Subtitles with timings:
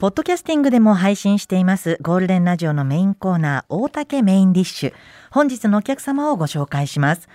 [0.00, 1.98] ポッドキャスティングでも配信しています。
[2.00, 4.94] ゴールデンラジオのメインコーナー大竹メインディッシュ。
[5.30, 7.28] 本日のお客様をご紹介します。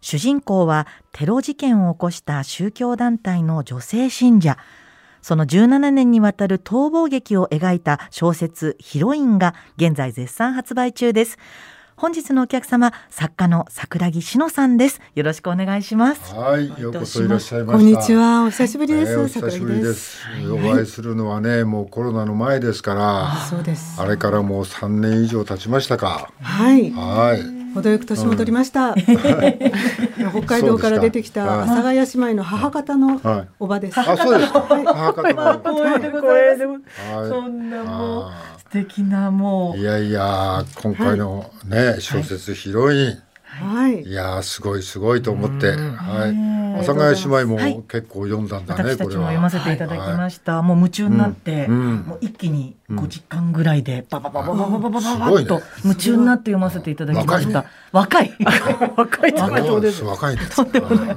[0.00, 4.58] 主人公はテロ事件を起こした宗教団体の女性信者。
[5.22, 11.38] その17年にわたる逃亡劇を描いた小説ヒロインが現在絶賛発売中です。
[11.98, 15.00] 本日のお客様作家の桜木志乃さんです。
[15.16, 16.32] よろしくお願いします。
[16.32, 18.44] はいようこそいらっしゃいまこんにちは。
[18.44, 20.20] お久しぶりです、えー、お久しぶりです。
[20.48, 24.00] お会いするのはねもうコロナの前ですからそうです。
[24.00, 26.30] あれからもう3年以上経ちましたか。
[26.40, 26.92] はい。
[26.92, 28.94] はい程よく年戻りました、うん、
[30.44, 33.20] 北海道から出てきた阿佐ヶ谷姉妹の母方の
[33.58, 35.82] おばです、はい、あそうですか、はい、母方の。
[35.82, 39.78] 光栄でございます、そんなもう素敵なもう。
[39.78, 44.12] いやいや今回のね、小説ヒロイン、はい、い。
[44.12, 46.58] やすごいすごいと思って、はい。
[46.74, 57.64] 阿佐ヶ谷姉妹も結構読んだんだね、私たちも読ませていただきました、もう夢中になって、もう一気に5時間ぐらいでババババババババババと夢中になって読ませていただきました。
[57.90, 60.56] 若い若い若いです若いです。
[60.56, 61.16] とんでもない。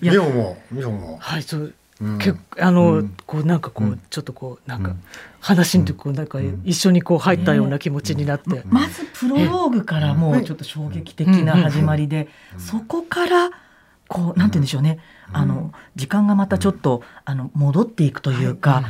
[0.00, 1.74] 美穂も美穂もはいそう
[2.18, 4.94] 結構あの、こうなんかこう、ちょっとこうなんか、
[5.40, 12.28] 話にこうなんか一緒にこう入ったような気持ちになって、まずプロローグからもうちょっと衝撃的な始まりで、
[12.58, 13.50] そこから
[14.10, 14.98] こうなんて言うんでしょうね、
[15.32, 18.82] あの時間がまたちょっとあの戻っていくというか、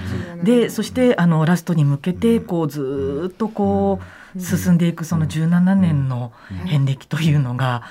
[0.43, 4.01] でそしてあのラストに向けてこうずっとこ
[4.35, 6.33] う進んでいくその17年の
[6.65, 7.83] 遍歴というのが、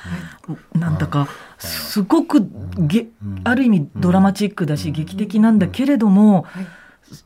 [0.73, 1.27] なんだか
[1.59, 2.49] すごく
[2.79, 3.05] げ
[3.43, 6.47] ある意味ドラマチックだし劇的なんだけれども、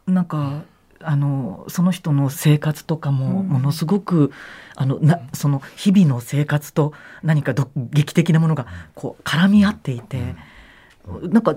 [0.05, 0.63] なんか
[1.05, 4.31] あのその人の生活とかもものすごく、
[4.75, 10.35] あのなその日々の生活と何か劇的なものがこう絡み合っていて、
[11.23, 11.55] なんか。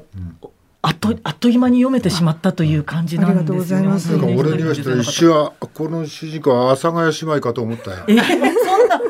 [0.82, 3.88] あっとあっという間に読めてしまったという感じなんですよ、ね。
[3.88, 8.04] なんか俺にはして一瞬はこの主人公は阿佐ヶ谷姉妹かと思ったよ。
[8.06, 9.00] えー、そんな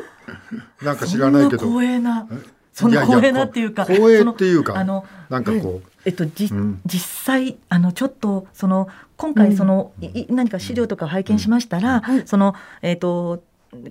[0.81, 1.67] なんか知らないけど。
[1.67, 2.27] 光栄な。
[2.77, 3.85] そんな光栄なっていうか。
[3.85, 4.77] 光栄っていうか。
[4.77, 5.89] あのなんかこう。
[6.05, 13.41] えっと、じ、うん、実際あのちょっとその今回その、うん、何か資料とか拝見しましたら、うん、そのえっと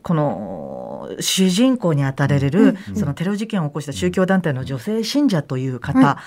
[0.05, 6.19] この主人公にあたられる、そのテロ事件を起こした宗教団体の女性信者という方、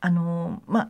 [0.00, 0.88] あのまあ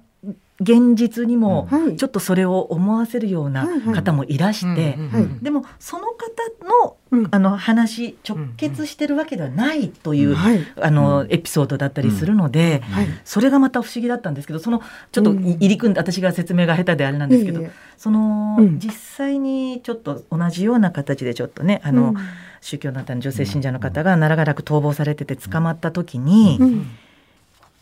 [0.64, 4.98] 現実にもちょっとそれを思わせるような方もいらして、
[5.42, 6.24] でもその方
[6.64, 10.36] のあの話直結してるわけではないという、
[10.80, 12.82] あのエピソードだったりするので、
[13.24, 14.82] それがまた不思議だったんですけどその
[15.12, 17.64] ちょっと入り組んで私が説明が下手であれなんですけど、
[17.96, 22.14] その、実際にちょっと同じような形でちょっとねあの、
[22.60, 26.58] 宗教団体の女性信者の方が長らく逃亡されてて捕まった時に、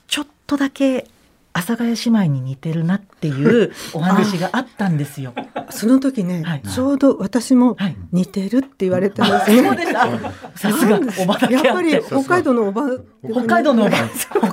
[0.09, 1.07] ちょっとだけ
[1.63, 5.33] 阿佐ヶ谷姉妹に似てるなっていうお話があったんですよ。
[5.71, 7.77] その時ね、はい、ちょうど私も
[8.11, 9.69] 似てるって言われたんですね。
[9.69, 10.09] そうでした。
[10.57, 12.83] さすがおばだけやっぱり北海道のおば
[13.25, 13.97] 北海道のおば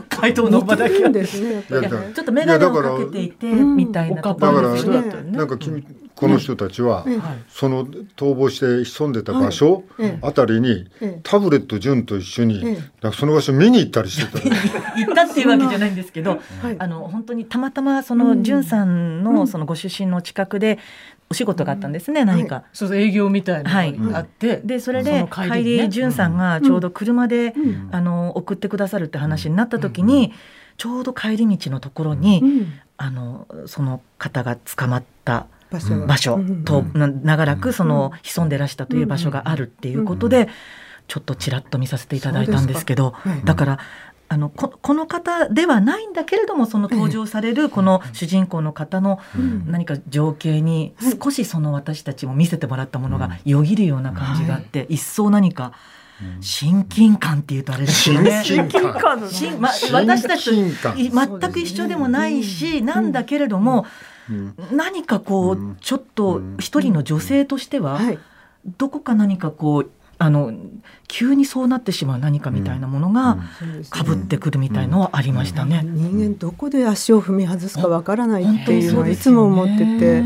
[0.07, 0.75] 北海道のおば。
[0.75, 1.63] だけですね。
[1.67, 5.01] ちょっと眼鏡をかけていてみたいなところですね。
[5.31, 5.83] なんか君
[6.19, 7.05] この人たちは、
[7.47, 9.85] その逃亡して潜んでた場所
[10.21, 10.85] あたりに、
[11.23, 12.77] タブレット純と一緒に、
[13.13, 14.39] その場所見に行ったりしてた。
[14.99, 16.41] 行ったっていうわけじゃないんですけど、
[16.77, 20.77] あの本当にたまたまその純さんのそのご出身の近くで
[21.29, 22.63] お仕事があったんですね、何か。
[22.73, 27.53] そう営業みたいなのがあって、でそれで帰り純さんがちょうど車で、
[27.91, 30.33] あの送ってくださるって話になった時に、
[30.75, 35.47] ちょうど帰り道のところに、あのその方が捕まった。
[35.71, 40.49] 場所と長らくその潜んでらしたという場所があるっていうことで
[41.07, 43.13] ちょっとちらっと見させていただいたんですけど
[43.43, 43.79] だから
[44.31, 49.19] あのここの方ではないんだけれどもその登場されるこの主人公の方の
[49.65, 55.73] 何か情景に少しその私たちも見せてもらったものがよぎるような感じがあって一層何か。
[56.41, 58.43] 親近感っていうとあれですよね。
[58.43, 59.21] 親近感。
[59.57, 63.85] ま、私たちと全く一緒でもないし、なんだけれども、
[64.71, 67.99] 何かこう、ちょっと一人の女性としては、
[68.77, 69.89] どこか何かこう
[70.21, 70.53] あの
[71.07, 73.37] 急にそうなってしまう何かみたいなものが
[73.89, 75.81] かぶってくるみたいのはありましたね。
[75.83, 80.23] 人間どこで足を踏み外すかわからないっていうのはいつも思ってて。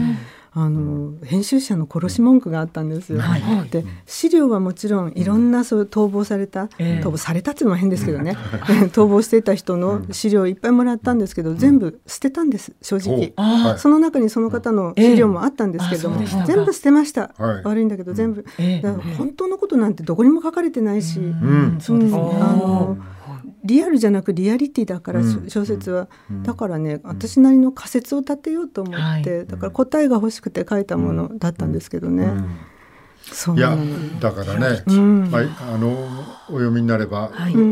[0.56, 3.20] あの編集者の殺し文句があったんですよ。
[3.20, 8.38] はい、で資料はもちろんいろんなそう逃亡された、えー、逃亡されたっていうのも変ですけどね、
[8.94, 13.34] 逃亡していた人の資料いっぱいもらったんですけど、全部捨てたんです正直。
[13.78, 22.98] その中にその方の資料もあったんですけども、えー、全部捨てました、はい、悪いんだけど全部、えー、本当のことなんてどこにも書かれてないし、うん、そうですね、あの
[23.64, 26.08] リアルじゃなくリアリティだから、小説は、
[26.44, 32.28] だからね私なりの仮説を立てようと思って、だから答えが欲しくて書いたものだったんですけどね。
[33.56, 33.78] いや
[34.20, 35.42] だからね、うん、まあ、
[35.74, 35.92] あの
[36.50, 37.32] お読みになれば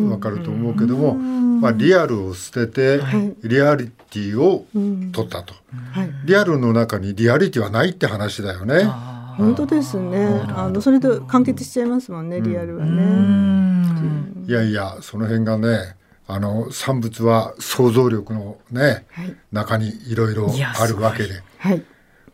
[0.09, 3.01] わかると思うけども、まあ、リアルを捨てて、
[3.43, 4.65] リアリティを
[5.11, 5.53] 取ったと、
[6.25, 8.89] リアルの中にリアリティはないって話だよね。
[9.37, 10.43] 本当ですね。
[10.55, 14.21] あのそれと完結しちゃいますもんね、リアルはね。
[14.47, 15.95] いやいや、その辺がね、
[16.27, 20.49] あの産物は想像力のね、はい、中にいろいろ
[20.79, 21.41] あるわけで。
[21.57, 21.83] はい。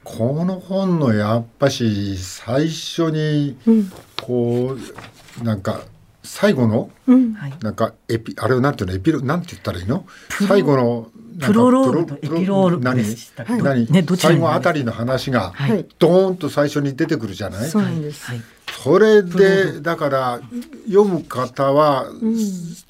[0.04, 3.58] この本のやっぱし最初に
[4.22, 4.78] こ
[5.42, 5.82] う、なんか
[6.24, 6.90] 最後の、
[7.62, 10.06] なんかエピあれをなんていうのエピロなんて言ったらいいの？
[10.48, 13.04] 最後のプロロールとエピロール何？
[13.64, 15.54] 何、ね、最後あたりの話が
[16.00, 18.32] ドーンと最初に出てくるじゃない、そうなんです、
[18.84, 20.42] それでだから
[20.88, 22.08] 読む方は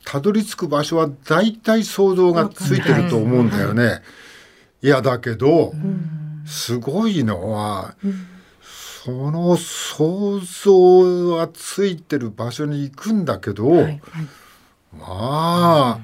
[0.05, 4.01] たどり着く場所は大体想像がついてると思うんだよね。
[4.81, 4.87] い。
[4.87, 5.73] やだけど、
[6.45, 7.95] すごいのは、
[9.03, 14.01] その想像がついてる場所に行くんだけど、はい、
[14.93, 15.99] まあ、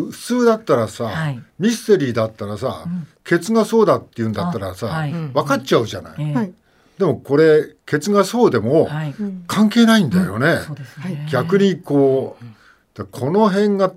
[0.00, 6.32] 普通だったらさ、はい、ミステリーだったらさ、うん、ケツがそうだって言うんだったらさ、はい、分かっちゃうじゃない。
[6.34, 6.52] はい、
[6.98, 8.88] でもこれケツがそうでも
[9.46, 10.58] 関係ないんだよね。
[11.30, 13.92] 逆にこうこの辺が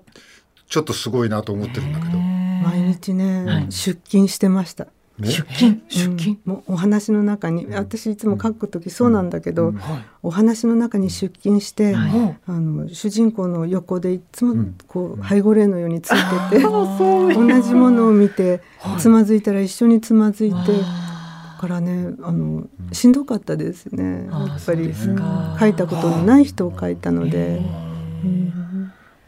[0.67, 2.17] ちょっとすごいなと思ってるんだけど。
[2.17, 4.87] 毎日ね、出勤してました。
[5.19, 9.73] 出勤出勤、もうお話の中に私いつも書く時そうなんだけど、
[10.21, 12.09] お話の中に出勤して、あ
[12.47, 18.61] の主人公の横でいつもこう背後霊のようについてて、同じものを見て
[18.99, 20.55] つまずいたら一緒につまずいて。
[21.57, 24.27] からねあのしんどかったですね。
[24.29, 24.93] やっぱり、
[25.59, 27.61] 書いたことのない人を書いたので。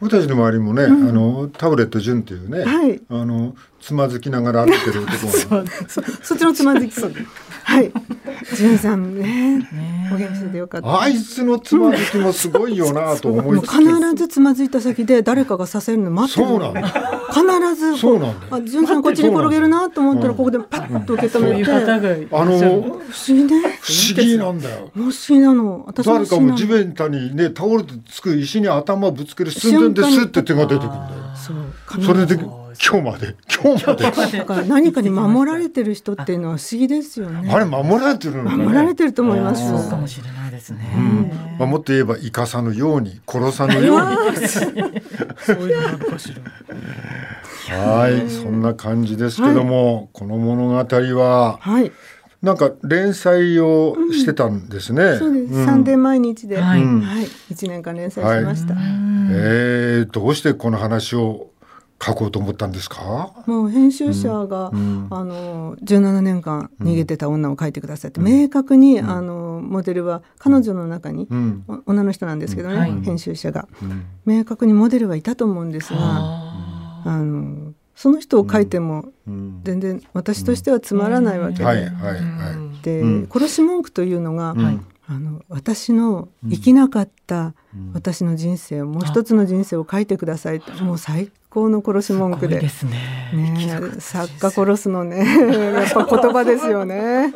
[0.00, 6.92] 僕たちの周りもね、あのタブレット順っていうね、はい、あのつまずきながら歩いてる男が そそっちのつまずき
[7.68, 7.92] はい。
[8.56, 9.68] じゅんさんね、
[10.10, 11.02] お元気でよかった。
[11.02, 16.88] あいつのつまずきもすごいよなと思い必ずつまずいた先で誰かがさせるの待ってるそうなんだ。
[17.28, 17.98] 必ず。
[17.98, 18.56] そうなんだ。
[18.56, 22.28] あ、じゅんさんこっちに転げるなと思ったらここでパッと受け止めて。
[22.32, 23.78] あの不思議ね。
[23.82, 24.90] 不思議なんだよ。
[24.94, 25.84] 不思議なの。
[25.86, 31.04] 私誰かも地面にね倒れてつく石に頭ぶつける寸前ですって手が出てくるんだよ。
[31.36, 32.02] そう。
[32.02, 32.38] それで。
[32.80, 34.38] 今日まで今日まで。
[34.38, 37.50] だから何かに守られてる人っていうのは不思議ですよね。
[37.50, 41.30] あれ守られてるの、ね、守られてると思いますそうかもしれないですね、うん。
[41.58, 44.46] まあ、もっと言えば生かさぬように殺さぬように。
[45.38, 46.34] そういうのかし
[47.68, 47.76] ら。
[47.76, 48.28] はい。
[48.30, 51.92] そんな感じですけども、はい、この物語は、はい。
[52.42, 55.02] なんか連載をしてたんですね。
[55.02, 55.64] うん、そうです。
[55.64, 58.74] サ、ンデー毎日で、はい、はい、一年間連載しました。
[58.74, 58.84] はい、
[59.30, 61.48] えー、どうしてこの話を
[62.00, 63.32] 書こうと思ったんですか？
[63.46, 65.06] もう編集者が、うん。
[65.10, 71.26] あの17年間逃げてた女を書いてくださって、うん、明確に、あのモデルは彼女の中に、
[71.86, 73.66] 女の人なんですけどね、はい、編集者が、
[74.24, 79.06] 明確にモデルはいたと思うんですが、あのその人を書いても
[79.64, 84.54] 全然私としてはつまらないわけで、で殺し文句というのが、
[85.10, 87.54] あの私の生きなかった
[87.94, 92.60] 私の人生を、もう一つの人生を書いてくださいともう最高の殺し文句で。
[92.60, 93.30] ですね。
[93.32, 95.24] ね作家殺すのね。
[95.80, 97.32] やっぱ言葉ですよね。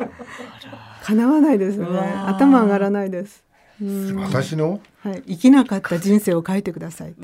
[1.03, 1.87] 叶わないですね。
[2.27, 3.43] 頭上がらないです
[4.15, 7.15] 私の、はい、生きなかった人生を書いてください。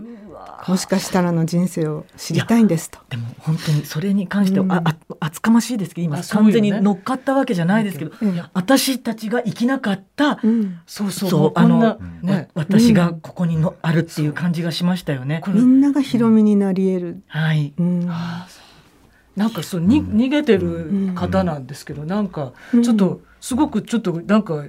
[0.68, 3.00] もしかしたらの人生を知りたいんですと。
[3.10, 17.74] でも本当にそれに関しては、うん、あ厚かましいですけど今完全に乗っかったわけじゃないですけど、ね、私たちが生きなかった、うん、そうそうあの、ね、私がここにのあるっていう感じがしましたよね、みんながヒロミになり得る、はい、
[19.36, 22.53] なんかそうに逃げてる方なんですけど、なんか
[22.84, 24.65] ちょっとすごくちょっとなんか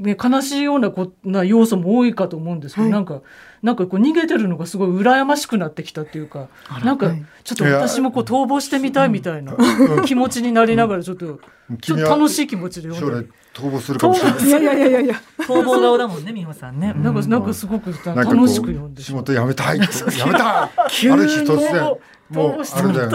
[0.00, 3.20] ね、悲しいようなこな要素も多いかと思うんですけど、はい、なんか
[3.62, 6.48] なんかこう逃げてるのがすごい羨ましくなってきたっていうか
[6.82, 7.14] なんか
[7.44, 9.54] ちょっと私もこう逃亡してみたいみたいな
[10.06, 11.40] 気持ちになりながらちょっと,、
[11.82, 13.28] ちょっと楽しい気持ちで読んで。
[13.52, 14.44] 逃亡するかもしれない。
[14.46, 16.94] いやいやいやいや逃亡顔だもんね、美穂さんね。
[16.96, 19.02] なんかなんかすごく楽しく読んで。
[19.02, 19.80] 仕事辞めたい。
[19.82, 20.40] 辞めたい。
[21.10, 21.92] ある日突然
[22.30, 23.10] もうあれだよ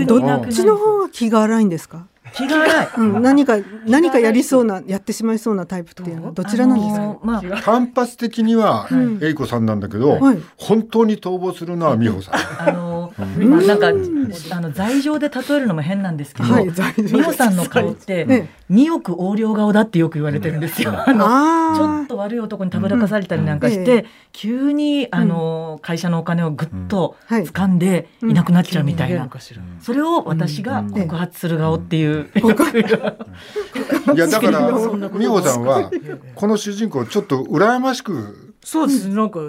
[0.00, 0.04] ね。
[0.06, 2.06] どっちの方が気が荒いんですか？
[2.34, 8.88] 気が荒い、うん、何か何かやりそうなやってしまいそうなタイプっていうのはどちらなんですか、まあ、単発的には
[9.20, 12.68] 英子さんなんだけど、はい、本当に逃亡するのは美穂さん。
[12.68, 20.92] あのまあなんかあの罪状で例えるのも変なんですけど、はい美穂さんの顔ってね二億横領顔だってよく言われてるんですよ。
[21.08, 27.44] あのあちょっと悪い男にたぶらかされたりなんかして、急にあの会社のお金をぐっとはい。
[27.44, 32.30] 掴んでいなくなっちゃうみたいな、逃げるのかしらそれを私が告発する顔っていう、
[34.14, 34.72] いやだから
[35.18, 35.90] 美穂さんは
[36.34, 38.54] この主人公をちょっと羨ましく。
[38.62, 39.14] そうですね。
[39.14, 39.40] なんか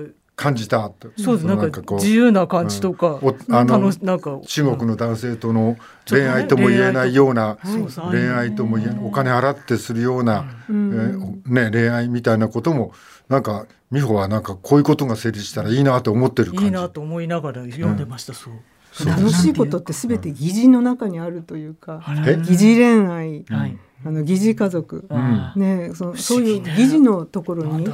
[0.42, 1.12] 感じたと。
[1.18, 1.46] そうです。
[1.46, 5.78] なんかこう自由な感じとか、おあの楽しなんか中国の男性との
[6.10, 7.60] 恋愛とも言えないような
[8.10, 12.94] 恋愛とも言えないお金払ってするような、えーね、恋愛みたいなことも
[13.30, 16.66] なんか美穂はなんかこういうことが成立したらいいなと思ってる感じ。
[16.66, 18.54] いいなと思いながら読んでました、そう。
[19.06, 23.78] 楽しいことってすべて疑似の中にあるというかえ疑似恋愛はい。
[24.04, 27.88] あの疑似家族あねその不そういう疑似のところに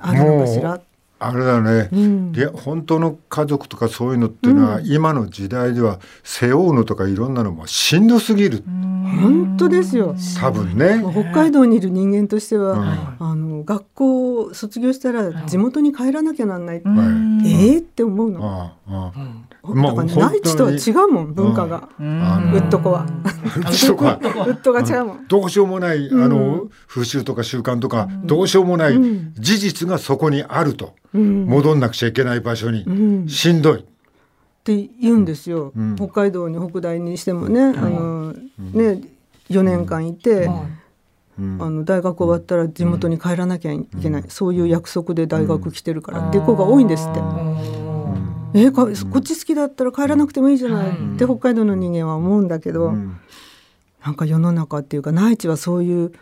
[0.00, 0.80] あるのかしら
[1.20, 2.32] あれだね、うん。
[2.34, 10.14] いや本当の家族とかそういうのっていうのは、今の時代では背負うのとかいろんなのもしんどすぎる、本当ですよ。
[10.40, 11.00] 多分ね。
[11.02, 13.16] まあ北海道にいる人間としては、うん。
[13.18, 17.42] あの学校を卒業したら地元に帰らなきゃなんない、うん。
[17.44, 19.18] ええって思うの、あああ。
[19.18, 19.44] うん
[19.74, 22.02] まあ内地とは違うもん文化が、あ
[22.40, 29.34] のウッドコは、ウッドが違うもん、どうしようもない、あの風習とか習慣とか、どうしようもないうん。
[29.34, 31.46] 事実がそこにあると、うん。
[31.46, 32.92] 戻んなくちゃいけない場所に、う
[33.24, 33.28] ん。
[33.28, 33.80] しんどい。
[33.80, 33.84] っ
[34.64, 35.96] て言うんですよ、うん。
[35.96, 39.02] 北海道に北大にしてもね,、あのね
[39.50, 40.48] 4年間いて、
[41.38, 47.20] あの大学終わったら地元に帰らなきゃいけない、そういう約束で大学来てるからっていう子が多いんですって。
[48.54, 50.90] えこっち好きだったら帰らなくてもいいじゃない。
[50.90, 53.20] って北海道の人間は思うんだけど、うん。
[54.04, 56.12] なんか世の中っていうか内地はそういう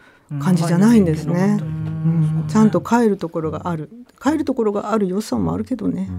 [0.41, 1.59] 感じじゃないんですね。
[1.61, 2.45] うん。
[2.49, 3.91] ちゃんと帰るところがある。
[4.21, 6.11] 帰るところがある良さもあるけどね。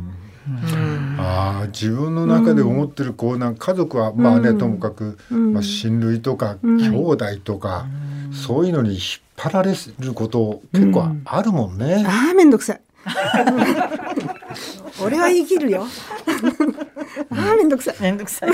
[1.18, 5.54] ああ自分の中で思ってるこうなんか家族はまあね、ともかく、うん。
[5.54, 6.78] まあ、親類とかうん。
[6.78, 7.86] 兄弟とか、
[8.32, 9.00] そういうのに引っ
[9.36, 12.06] 張られること結構あるもんね。
[12.08, 12.82] ああめんどくさい。
[15.01, 15.86] 俺は生きるよ。
[17.32, 17.96] ああめんどくさい。
[18.01, 18.51] めんどくさい。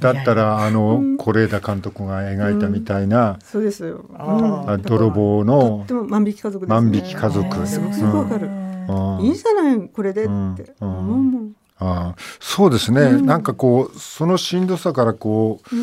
[0.00, 4.04] だったらあの是枝監督が描いたみたいな、そうですよ。
[4.16, 6.90] あ泥棒とのっても万引き家族ですね。
[6.90, 7.66] 万引き家族。
[7.66, 8.46] すごくすごくわかる。
[8.46, 8.68] うん
[9.20, 10.72] いいじゃないこれでって。
[10.80, 11.44] あ
[11.80, 15.74] あそうですね、なんかこうそのしんどさからこう、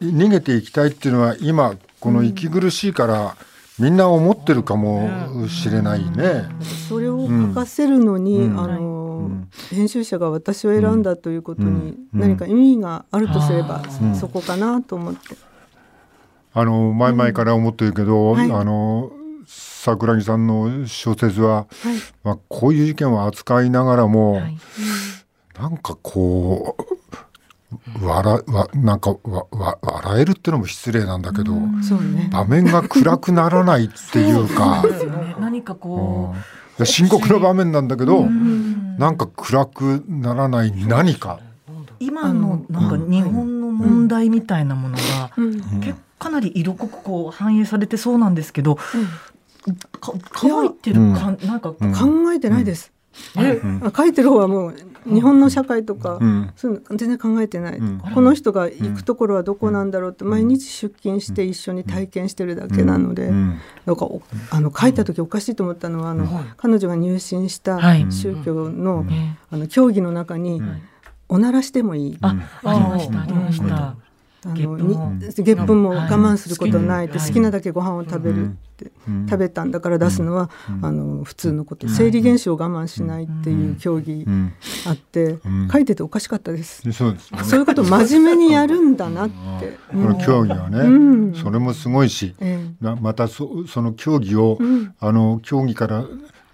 [0.00, 3.36] 逃げていきたいっていうのは今この息苦しいから、
[3.78, 5.08] みんな思ってるかも
[5.48, 6.44] しれないね。
[6.88, 8.60] それを書かせるのに、うん。
[8.60, 8.80] あの、
[9.28, 9.48] ん。
[9.70, 12.20] 編集者が私を選んだということにうん。
[12.20, 14.14] 何か意味があるとすれば、うん。
[14.14, 15.36] そこかなと思って。
[16.54, 18.52] あの前々から思ってるけど、はい。
[18.52, 19.10] あの
[19.46, 21.66] 桜木さんの小説は、はい。
[22.22, 24.58] まあ、こういう事件を扱いながらも、はい。
[25.58, 27.01] なんかこう
[28.00, 31.52] 笑わなんかわわ笑えるってのも失礼なんだけど、
[31.82, 32.28] そうね。
[32.32, 34.82] 場面が暗くならないっていうか。
[34.82, 35.36] ね。
[35.40, 36.34] 何かこ
[36.78, 36.86] うん。
[36.86, 38.96] 深刻な場面なんだけど、う、うん。
[38.98, 41.40] なんか暗くならない何か。
[42.00, 45.52] 今のなんか日本の問題みたいなものがうん。
[45.80, 51.92] 結構かなり色濃くこう反映されてそうなんですけど、か乾いてるかなんか、うん。
[51.92, 52.92] 考えてないです。
[53.36, 56.52] えあ書いてる方はもう日本の社会とか、うん。
[56.56, 57.98] そういうの全然考えてない、うん。
[57.98, 63.58] この人が行くところはどこなんだろうって毎日出勤して一緒に体験してるだけなので、うん。
[63.86, 68.06] なんかおあの書いた時おかしいと思ったのはあの、彼女が入信したはい。
[68.10, 70.62] 宗教の,、ねあの教義の中に、
[71.28, 73.96] おならしてもいい、あ、ありましたありました。
[74.44, 75.12] あのゲップも。
[75.14, 79.26] に月分も我慢することないって、はい好きなだけご飯を食べるって、うん。
[79.26, 80.50] 食べたんだから出すのは、
[80.82, 84.52] あの普通のこと、生理現象を我慢しないっていう教義うん。
[84.86, 85.68] あって、ん。
[85.70, 86.84] 書いてておかしかったです。
[86.84, 87.16] でそう
[87.60, 89.28] いうことを真面目にやるんだなっ
[89.60, 89.78] て。
[89.90, 90.90] この競技はね、う
[91.30, 91.34] ん。
[91.34, 92.34] それもすごいし、
[92.80, 94.94] またそその競技を、ん。
[94.98, 96.04] あの競技から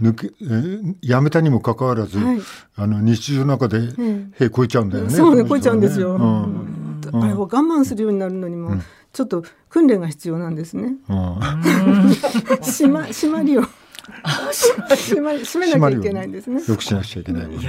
[0.00, 2.40] 抜け、えーやめたにもかかわらず、はい。
[2.76, 5.10] あの日常の中でえ兵超えちゃうんだよね。
[5.10, 6.16] そうね、の人はこいちゃうんですよ。
[6.16, 6.67] うんうん
[7.12, 8.80] あれを我慢するようになるのにも、
[9.12, 10.94] ちょっと訓練が必要なんですね。
[11.08, 12.14] うん
[12.62, 13.62] しま、締まりを。
[13.62, 16.62] 締まり、締めなきゃいけないんですね。
[16.66, 17.68] よくしなくちゃいけないもんね。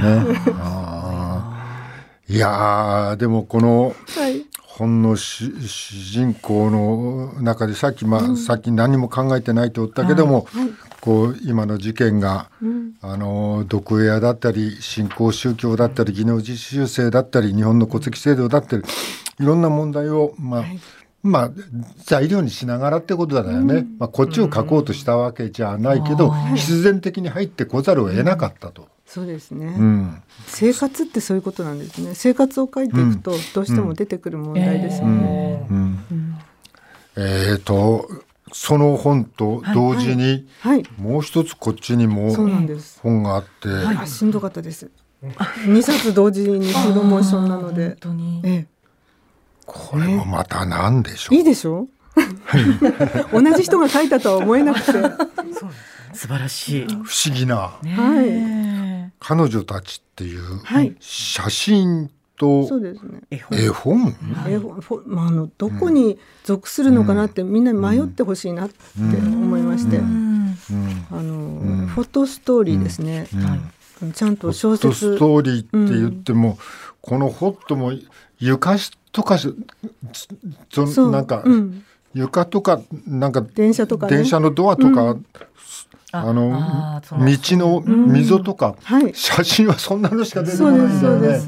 [2.30, 4.46] いやーでもこのはい。
[4.80, 10.48] 本の主主人公の中でさっきまあ、さっき何も考えてないと言ったけども、
[11.02, 12.50] こう今の事件が、
[13.02, 18.84] あの毒親だったり新興宗教だったり技能実習生だったり日本の戸籍制度だったり
[19.40, 20.64] いろんな問題をまあ、
[21.24, 21.52] まあ
[22.06, 28.88] 材料にしながらってことだよね、まあ、こっちを書こうとしたわけじゃないけど、必然的に入ってこざるを得なかったと。
[29.12, 32.12] そうですね、うん、生活ってそういうことなんですね。
[32.14, 35.66] 生活を書いていくとどうしても出てくる問題ですよね、
[37.16, 38.08] えー、と
[38.54, 40.84] その本と同時にはい。
[41.00, 43.00] もう一つこっちにもそうなんです。
[43.02, 44.92] 本があって、あしんどかったです。
[45.66, 48.42] 二冊同時にプロモーションなの本で当に。
[48.46, 48.68] え
[49.66, 51.88] これもまた何でしょえ、う、いいでしょ？
[53.34, 54.92] 同じ人が書いたとは思えなくて。
[56.14, 56.88] 素晴らしい。
[56.88, 57.78] 不思議な。
[57.84, 60.96] ね彼女たちっていうはい。
[61.00, 63.22] 写真とそうですね。
[63.32, 63.42] え。
[63.52, 64.16] 絵本？
[64.48, 71.88] 絵本、まあ、あのどこに属するのかなってみんなに迷ってほしいなって思いまして、あのうん。
[71.88, 73.28] フォトストーリーですね、
[74.02, 74.14] うん。
[74.14, 75.18] ちゃんと小説。
[75.18, 76.58] ストーリーって言っても、
[77.02, 77.92] このホットも
[78.40, 78.78] 床
[79.12, 79.54] とかし
[80.72, 81.84] そなんか、うん、
[82.14, 84.16] 床とかなんか電車とかね。
[84.16, 85.24] 電車のドアとか、う
[86.12, 89.14] あの道の溝とか、はい。
[89.14, 91.40] 写真はそんなのしか出てこないんだよね。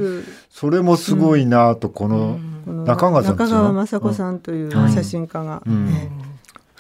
[0.50, 2.40] それもすごいなとこの、
[2.86, 4.92] 中川さん中川雅子さんといううん。
[4.92, 6.12] 写真家が、すごいね。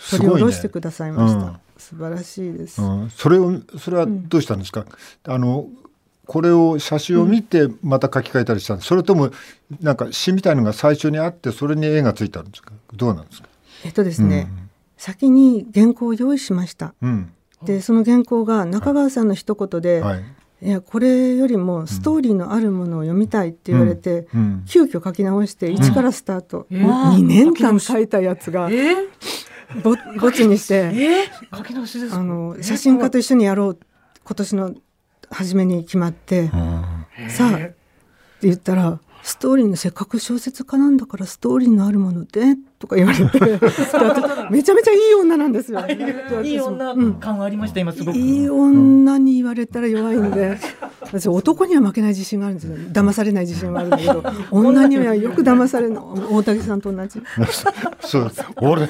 [0.10, 1.56] 取り下ろしてくださいました、うん。
[1.78, 4.86] 素晴らしいです、うん、それをそれはどうしたんですか、
[5.28, 5.68] あの
[6.28, 8.88] これを写真を見てまた書き換えたりしたんです。
[8.88, 9.32] それとも
[9.80, 12.72] なんか詩みたいのが最初にあってそれに絵がついたんですか？
[12.94, 13.48] どうなんですか、
[13.84, 14.48] えっとですね、
[14.98, 16.94] 先に原稿を用意しました。
[17.02, 17.34] うん
[17.66, 20.24] でその原稿が中川さんの一言で、はい。
[20.64, 26.88] いやこれよりもストーリーのあるものを読みたいって言われて、うん急遽書き直して一からスタート、えー
[27.18, 30.76] 2年間書いたやつがえー、ぼボツにして。
[30.76, 32.20] えー、書き直しですか？
[32.20, 33.80] あの写真家と一緒にやろう
[34.24, 34.76] 今年の
[35.32, 36.50] 初めに決まって、うん。
[37.30, 37.76] さあって
[38.44, 43.24] 言ったらストーリーのせっかく小説家なんだからストーリーのあるものでとか言われて。
[44.50, 45.80] めちゃめちゃいい女なんですよ。
[46.44, 46.92] いい女。
[46.92, 47.14] うん。
[47.14, 48.18] 感がありました今すごく。
[48.18, 50.58] いい女に言われたら弱いんで。
[51.04, 52.76] 私男には負けない自信があるんですよ。
[52.92, 54.24] 騙されない自信はあるんだけど。
[54.50, 56.14] 女にはよく騙されるの。
[56.32, 57.22] 大竹さんと同じ。
[58.02, 58.32] そう。
[58.58, 58.88] 俺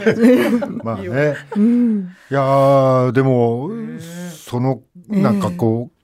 [0.84, 1.36] まあね。
[1.56, 2.10] うん。
[2.30, 3.70] いやーでも
[4.32, 6.01] そのなんかこう、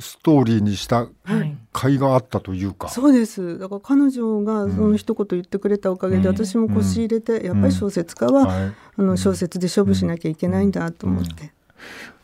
[0.00, 1.08] ストーリーにしたは
[1.44, 1.56] い。
[1.72, 3.58] 甲斐があったというか、そうです。
[3.58, 6.34] だから彼女がその一言言ってくれたおかげで、うん。
[6.34, 8.72] 私も腰入れて、やっぱり小説家は、はい。
[8.96, 11.50] あの小説で勝負しなきゃいけないんだと思って、え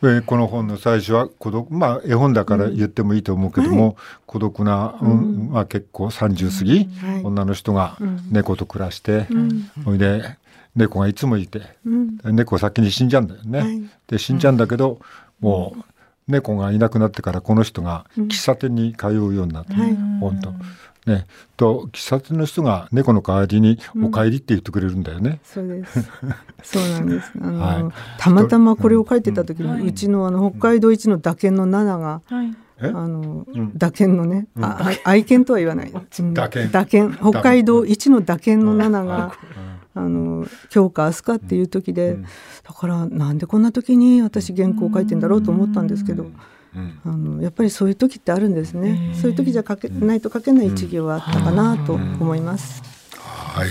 [0.06, 5.48] ーこの本の最初は孤独まあ絵本だから言ってもいいと思うけども、孤独な、うん。
[5.52, 7.24] まあ、結構30過ぎ、はい。
[7.24, 8.20] 女の人がうん。
[8.30, 9.70] 猫と暮らして、うん。
[9.84, 10.36] ほいで
[10.74, 12.18] 猫がいつもいてうん。
[12.24, 13.58] 猫先に死んじゃうんだよね。
[13.60, 13.82] はい。
[14.08, 15.00] で死んじゃうんだけど、
[15.40, 15.82] もう
[16.28, 19.96] 猫がいなくなってからこの人が喫茶店に通うようになって、はい。
[20.20, 20.52] 本当。
[21.10, 21.26] ね。
[21.56, 25.38] と喫茶店の人が猫の代わりに「お帰り」って言ってくれるんだよね。
[25.44, 26.10] そうです。
[26.64, 27.32] そうなんです。
[27.40, 27.84] あの、はい。
[28.18, 32.52] たまたまこれを書いてた時に、うんうちのあの北海道一の打犬のナナが、はい。
[32.80, 32.88] え？
[32.88, 33.72] あの、うん。
[33.76, 35.92] 打犬のね、ああ愛犬とは言わない。
[35.94, 36.34] うん。
[36.34, 39.32] 打犬打犬北海道一の打犬のナナうんが、
[39.96, 42.26] あの今日か明日かっていう時で、うん
[42.62, 46.24] だからなんでこんな時に私原稿を書いてんだろうと思ったんですけど。
[46.24, 46.36] うん
[47.06, 49.14] あのやっぱりそういう時ってあるんですね。
[49.14, 52.82] そういう時じゃ書けないと書けない一行はあったかなと思います。
[53.18, 53.68] はい、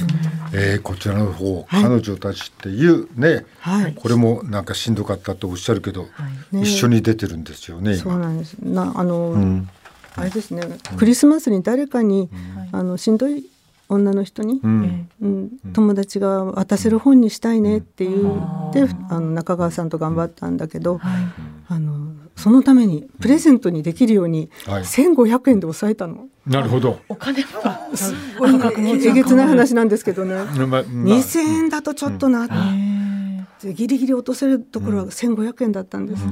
[0.54, 3.94] えーこちらの方、はい彼女たちっていうね、はい。
[3.94, 6.08] これもなんかしんどかったとおっしゃるけど、
[6.52, 8.04] ね一緒に出てるんですよね今。
[8.04, 8.54] そうなんです。
[8.54, 9.70] なあの、うん
[10.16, 10.64] あれですね、
[10.98, 12.30] クリスマスに誰かに、
[12.72, 13.46] あのしんどい
[13.90, 15.10] 女の人に、うん。
[15.22, 15.50] うん。
[15.74, 18.42] 友達が渡せる本にしたいねっていう
[18.74, 21.00] で、あの中川さんと頑張ったんだけど、
[21.68, 24.84] あのそのためにプレゼントにできるようにはい。
[24.84, 26.28] 1500円で抑えたの。
[26.46, 27.00] なるほど。
[27.10, 27.48] お金も。
[27.96, 28.52] すごい
[29.08, 30.36] えげつない話なんですけどね。
[30.36, 30.86] ままあ。
[30.86, 32.95] 2000円だとちょっとな、えで
[33.74, 36.24] ギリギリ落とせるところは1500円だったんです。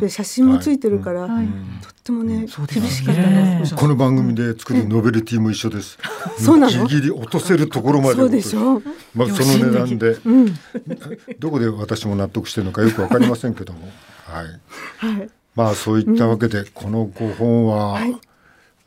[0.00, 1.46] で写真もついてるから、はい
[1.82, 3.74] とってもね、厳しかったです。
[3.74, 5.98] この番組で作るノベルティも一緒です。
[6.38, 6.86] そうなの？
[6.86, 8.14] ギリギリ落とせるところまで。
[8.14, 8.82] そうでしょう。
[9.14, 10.54] まあその値段で、うん。
[11.38, 13.80] どこで私も納得してるのかよくわかりませんけども、
[14.24, 14.46] はい。
[14.98, 15.30] はい。
[15.54, 18.16] まあそういったわけで、この5本は、はい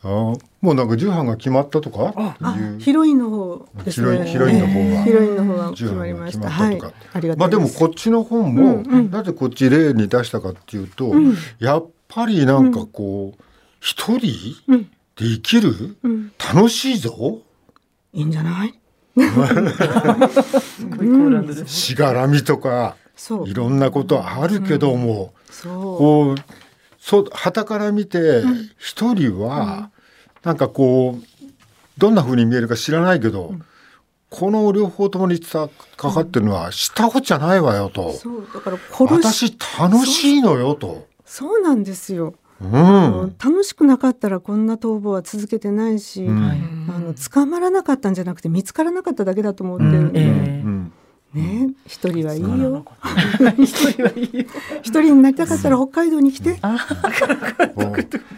[0.04, 2.06] あもうなんか重版が決まったとか？
[2.10, 2.80] ってあいう。
[2.80, 4.26] ヒロインの方ですね。
[4.26, 6.50] ヒロインヒロインの方はヒロインの方が決まりました。
[6.50, 7.00] はいまったとか。。
[7.14, 7.80] ありがまあでもとうございます。
[7.80, 11.14] こっちの本も、なぜこっち例に出したかっていうと、
[11.60, 13.44] やっぱりなんかこう
[13.80, 14.56] 一人
[15.16, 15.70] で生きる、
[16.08, 17.40] ん楽しいぞ
[18.14, 18.74] いいんじゃない？
[21.66, 25.74] しがらみとかそういろんなことあるけども、そう。
[25.74, 26.42] こう
[27.02, 28.44] そう旗から見て
[28.78, 29.90] 一人は
[30.44, 31.42] なんかこう
[31.98, 33.54] どんな風に見えるか知らないけど、
[34.30, 38.14] この両方ともにかかってるのはしたことじゃないわよと。
[38.14, 41.08] そうだから殺し私楽しいのよと。
[41.26, 42.36] そうなんですよ。
[42.62, 50.24] うん、楽しくなかったらこんな逃亡は続けてないし、うん、あの捕まらなかったんじゃなくて見つからなかっただけだと思ってるんで。
[50.24, 50.61] うん
[51.34, 52.86] ね一人はいいよ。
[53.58, 54.46] 一人はいいよ。
[54.82, 56.60] 一人になりたかったら北海道に来て。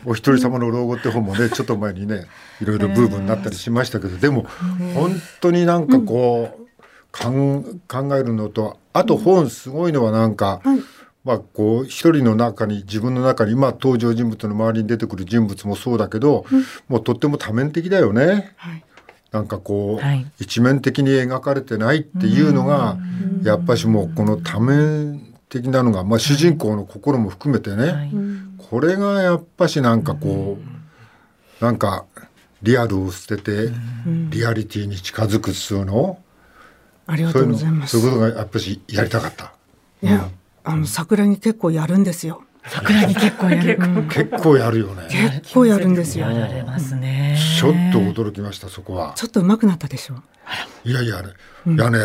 [0.06, 2.26] お一人様の老後って本もね、ちょっと前にね、
[2.62, 4.46] いろいろブームになったりしましたけど、でも
[4.94, 6.68] 本当になんかこう、
[7.12, 10.62] かん考えるのと、あと本すごいのはなんか。
[11.26, 16.46] まあ、こう一人の中に自分の中に今登場人物の周りに出てくる人物もそうだけど、
[16.90, 18.52] もうとっても多面的だよね。
[18.58, 18.84] はい
[19.34, 22.98] なんかこう、はい、一面的に描かれてないっていうのが
[23.44, 28.12] やっぱしもうこの多面的なのが、まあ、主人公の心も含めてね、はい、
[28.70, 30.60] これがやっぱしなんかこ
[31.60, 32.06] うなんか
[32.62, 33.72] リアルを捨てて
[34.30, 36.20] リアリティに近づくっつうの？
[37.08, 38.00] ありがとうございます。
[38.00, 39.54] そういうことがやっぱしやりたかった。
[40.04, 40.32] いや、うん、
[40.64, 42.44] あの桜に結構やるんですよ。
[42.66, 43.78] 桜に結構やる。
[44.10, 45.04] 結構やるよね。
[45.42, 46.30] 結構やるんですよ。
[46.30, 47.38] やられますね。
[47.60, 49.14] ちょっと驚きましたそこは。
[49.16, 50.24] ちょっと上手くなったでしょう。
[50.90, 51.30] いやいやね、
[51.68, 52.00] いやね、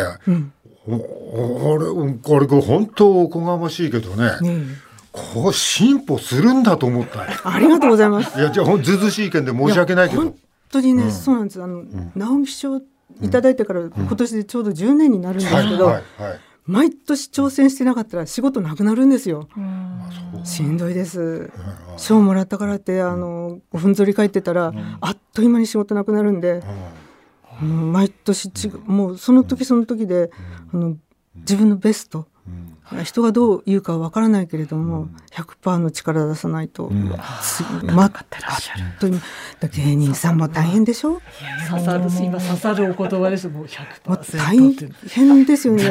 [0.87, 4.31] 俺これこれ本当おこがましいけどね。
[5.12, 7.27] こう進歩するんだと思った。
[7.51, 8.38] ありがとうございます。
[8.38, 10.23] いやじゃあずずしい意見で申し訳ないけど。
[10.23, 10.35] 本
[10.71, 11.62] 当にね、そうなんです。
[11.62, 12.83] あの、直木賞い
[13.31, 15.92] ただいてから今年でちょうど10年になるんですけど。
[16.68, 19.48] 毎年挑戦してなかったら仕事なくなるんですよ。
[20.44, 21.50] しんどいです。
[21.96, 26.62] 賞もらったからってあのふんぞり返ってたら、あっという間に仕事なくなるんで、
[27.62, 30.31] うん、毎年ちもうその時その時で、
[30.70, 30.98] あの
[31.37, 32.28] 自分のベスト、
[33.05, 37.11] 人がどう言うかわからないけれども、うん、100%の力出さないと、うん、
[37.95, 39.69] まかってらっしゃる。
[39.69, 41.21] 芸人さんも大変でしょ？
[41.69, 44.57] 刺さる今刺さるお言葉ですもう100%大
[45.11, 45.85] 変ですよね。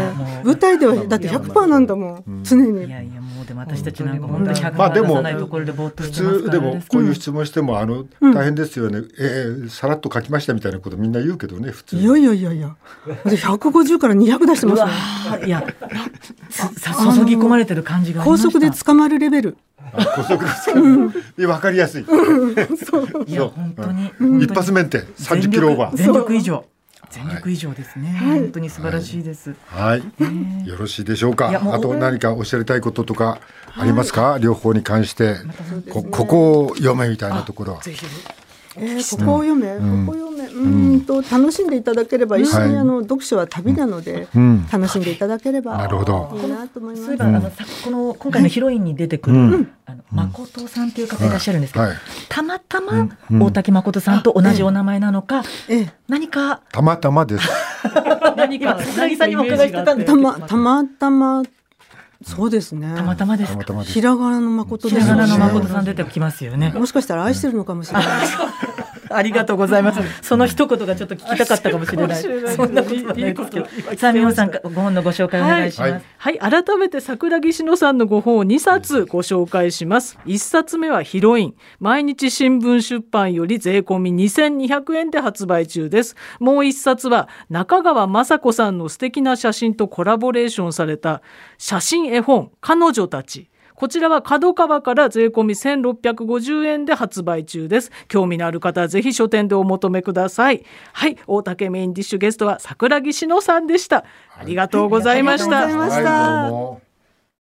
[0.43, 2.86] 舞台ではだって100%なんだもん、常に。
[2.86, 11.96] いやいやもうでも私たちなんか本当に100%出さないところで普通でもこういう質問してもあの大変ですよね、えー、さらっと書きましたみたいなことみんな言うけどね普通。
[11.98, 12.76] いやいやいやいや。
[13.06, 15.63] 150から200出してますいや
[16.49, 19.57] 注ぎ込まれてる感じが高速で捕まるレベル。
[20.15, 22.03] 高速でわかりやすい。
[22.03, 25.95] いや本当に一発メンテ三十キロオーバー。
[25.95, 26.65] 全力以上。
[27.10, 29.55] 全力以上ですね、はい、本当に素晴らしいです。
[29.67, 29.99] はい、
[30.67, 31.49] よろしいでしょうか。
[31.49, 33.39] あと何かおっしゃりたいこととか
[33.77, 35.38] ありますか、はい、両方に関して、
[35.89, 37.81] こここを読めみたいなところは。
[37.81, 38.05] ぜひ。
[38.75, 41.01] えー、ここを読め、うん、ここ読め、うん。
[41.01, 44.27] と楽しんでいただければ、一緒にあの読書は旅なので、
[44.71, 46.38] 楽しんでいただければなるほど。
[46.41, 47.05] いいなと思います。
[47.05, 51.86] そういえばあのこの今回のヒロインに出てくる、あの誠さんという方いらっしゃるんですけど、
[52.29, 55.43] たまたま大竹誠さんと同じお名前なのか、
[56.07, 57.47] 何かたまたまです。
[58.36, 61.43] 何か渚さんにも伺いしてたんですたまたまたま
[62.23, 62.93] そうですね。
[62.95, 66.71] たまたまですひらがなの誠ひらがなの誠さん出てきますよね。
[66.71, 68.07] もしかしたら愛してるのかもしれない。
[69.17, 69.99] ありがとうございます。
[70.21, 72.21] その一言がちょっと聞きたかったかもしれない。
[72.21, 73.67] そんなことないですけど。
[73.97, 75.91] さあ、美穂さん、ご本のご紹介お願いします。
[76.17, 80.19] はい、はい、改めて桜木志乃さんのご本を2冊ご紹介します。
[80.25, 81.56] 1冊目はヒロイン。
[81.80, 86.15] 毎日新聞出版より税込み2200円で発売中です。
[86.39, 91.21] もう1冊は中川雅子さんの素敵な写真とコラボレーションされた
[91.58, 93.49] 写真絵本、彼女たち。
[93.77, 97.91] こちらは角川から税込み1650円で発売中です。
[98.07, 100.65] 興味のある方はぜひ書店でお求めください。
[100.93, 104.03] はい、大竹メインディッシュゲストは桜木志乃さんでした。
[104.35, 105.59] ありがとうございました。
[105.59, 106.87] ありがとうございました。